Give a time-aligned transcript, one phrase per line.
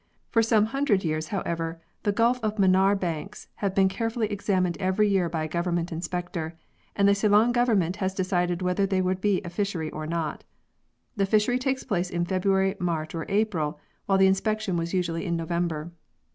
[0.31, 5.07] For some hundred years, however, the Gulf of Manaar banks have been carefully examined every
[5.07, 6.57] year by a Government inspector,
[6.95, 10.43] and the Ceylon Govern ment has decided whether there would be a fishery or not.
[11.17, 15.35] The fishery takes place in February, March or April, while the inspection was usually in
[15.37, 15.91] November.